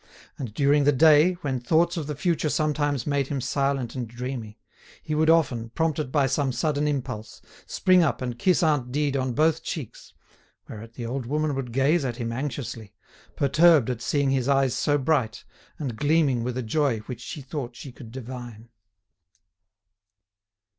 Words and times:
And 0.39 0.51
during 0.55 0.83
the 0.85 0.91
day, 0.91 1.33
when 1.43 1.59
thoughts 1.59 1.95
of 1.95 2.07
the 2.07 2.15
future 2.15 2.49
sometimes 2.49 3.05
made 3.05 3.27
him 3.27 3.39
silent 3.39 3.93
and 3.93 4.07
dreamy, 4.07 4.57
he 5.03 5.13
would 5.13 5.29
often, 5.29 5.69
prompted 5.69 6.11
by 6.11 6.25
some 6.25 6.51
sudden 6.51 6.87
impulse, 6.87 7.39
spring 7.67 8.01
up 8.01 8.19
and 8.19 8.39
kiss 8.39 8.63
aunt 8.63 8.91
Dide 8.91 9.15
on 9.15 9.33
both 9.33 9.61
cheeks, 9.61 10.13
whereat 10.67 10.95
the 10.95 11.05
old 11.05 11.27
woman 11.27 11.53
would 11.53 11.71
gaze 11.71 12.03
at 12.03 12.15
him 12.17 12.31
anxiously, 12.31 12.95
perturbed 13.35 13.91
at 13.91 14.01
seeing 14.01 14.31
his 14.31 14.49
eyes 14.49 14.73
so 14.73 14.97
bright, 14.97 15.43
and 15.77 15.95
gleaming 15.97 16.43
with 16.43 16.57
a 16.57 16.63
joy 16.63 16.97
which 17.01 17.21
she 17.21 17.41
thought 17.43 17.75
she 17.75 17.91
could 17.91 18.11
divine. 18.11 18.69